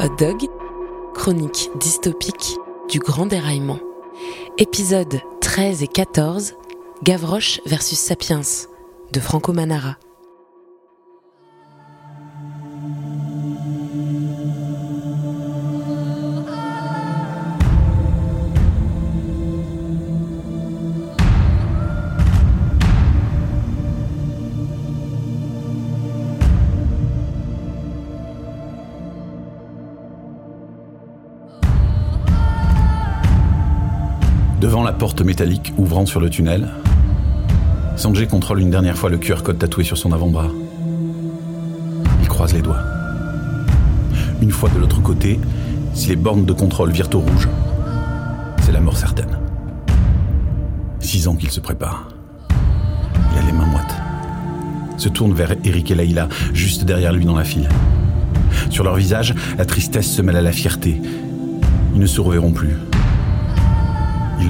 [0.00, 0.48] Hot Dog,
[1.12, 2.56] chronique dystopique
[2.88, 3.80] du grand déraillement.
[4.56, 6.54] Épisodes 13 et 14,
[7.02, 8.42] Gavroche versus Sapiens,
[9.12, 9.96] de Franco Manara.
[34.60, 36.68] Devant la porte métallique ouvrant sur le tunnel,
[37.94, 40.48] Sanjay contrôle une dernière fois le QR code tatoué sur son avant-bras.
[42.20, 42.82] Il croise les doigts.
[44.42, 45.38] Une fois de l'autre côté,
[45.94, 47.48] si les bornes de contrôle virent au rouge,
[48.62, 49.38] c'est la mort certaine.
[50.98, 52.08] Six ans qu'il se prépare.
[52.50, 53.94] Il a les mains moites.
[54.96, 57.68] Se tourne vers Eric et Laïla, juste derrière lui dans la file.
[58.70, 61.00] Sur leur visage, la tristesse se mêle à la fierté.
[61.94, 62.76] Ils ne se reverront plus.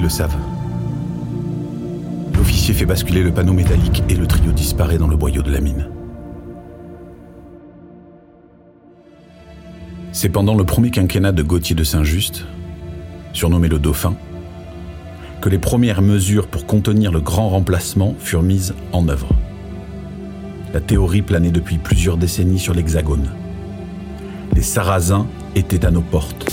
[0.01, 0.37] Le savent.
[2.33, 5.59] L'officier fait basculer le panneau métallique et le trio disparaît dans le boyau de la
[5.59, 5.89] mine.
[10.13, 12.45] C'est pendant le premier quinquennat de Gauthier de Saint-Just,
[13.33, 14.15] surnommé le Dauphin,
[15.41, 19.29] que les premières mesures pour contenir le grand remplacement furent mises en œuvre.
[20.73, 23.29] La théorie planait depuis plusieurs décennies sur l'Hexagone.
[24.55, 26.45] Les Sarrasins étaient à nos portes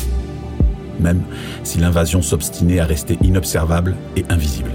[1.00, 1.22] même
[1.64, 4.72] si l'invasion s'obstinait à rester inobservable et invisible.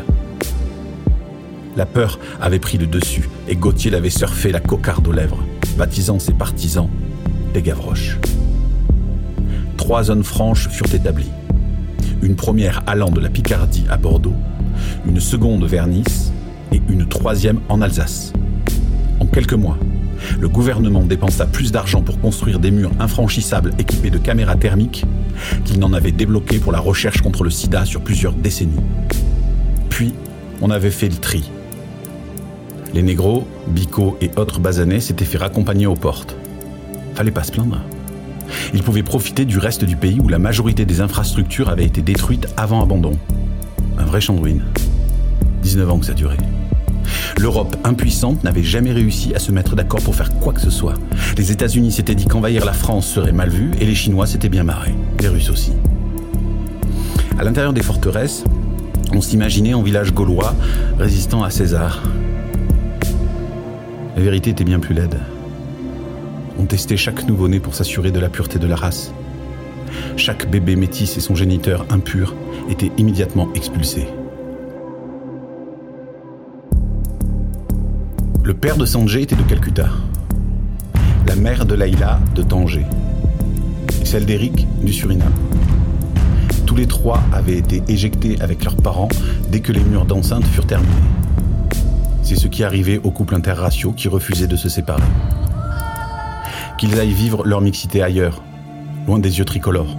[1.78, 5.44] La peur avait pris le dessus et Gauthier l'avait surfé la cocarde aux lèvres,
[5.78, 6.90] baptisant ses partisans
[7.54, 8.18] les Gavroches.
[9.78, 11.32] Trois zones franches furent établies.
[12.22, 14.36] Une première allant de la Picardie à Bordeaux,
[15.08, 16.32] une seconde vers Nice
[16.72, 18.32] et une troisième en Alsace.
[19.20, 19.78] En quelques mois,
[20.40, 25.06] le gouvernement dépensa plus d'argent pour construire des murs infranchissables équipés de caméras thermiques
[25.66, 28.84] qu'il n'en avait débloqué pour la recherche contre le sida sur plusieurs décennies.
[29.90, 30.14] Puis,
[30.62, 31.50] on avait fait le tri.
[32.94, 36.36] Les négros, bicots et autres basanais s'étaient fait raccompagner aux portes.
[37.16, 37.82] Fallait pas se plaindre.
[38.74, 42.48] Ils pouvaient profiter du reste du pays où la majorité des infrastructures avaient été détruites
[42.58, 43.18] avant abandon.
[43.98, 44.64] Un vrai ruines.
[45.64, 46.38] 19 ans que ça durait.
[47.40, 50.96] L'Europe impuissante n'avait jamais réussi à se mettre d'accord pour faire quoi que ce soit.
[51.38, 54.64] Les États-Unis s'étaient dit qu'envahir la France serait mal vu et les Chinois s'étaient bien
[54.64, 54.96] marrés.
[55.20, 55.74] Les Russes aussi.
[57.38, 58.44] À l'intérieur des forteresses,
[59.14, 60.56] on s'imaginait en village gaulois
[61.00, 62.04] résistant à César.
[64.16, 65.18] La vérité était bien plus laide.
[66.60, 69.12] On testait chaque nouveau-né pour s'assurer de la pureté de la race.
[70.16, 72.36] Chaque bébé métis et son géniteur impur
[72.70, 74.08] étaient immédiatement expulsés.
[78.52, 79.88] Le père de Sanjay était de Calcutta.
[81.26, 82.86] La mère de Laïla de Tanger.
[84.02, 85.32] Et celle d'Eric du Suriname.
[86.66, 89.08] Tous les trois avaient été éjectés avec leurs parents
[89.48, 90.92] dès que les murs d'enceinte furent terminés.
[92.24, 95.02] C'est ce qui arrivait aux couples interraciaux qui refusaient de se séparer.
[96.78, 98.44] Qu'ils aillent vivre leur mixité ailleurs,
[99.08, 99.96] loin des yeux tricolores.